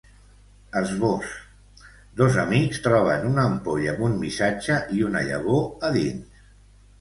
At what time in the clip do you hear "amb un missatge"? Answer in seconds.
3.93-4.79